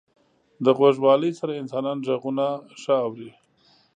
[0.63, 2.45] •د غوږوالۍ سره انسانان ږغونه
[2.81, 3.31] ښه اوري.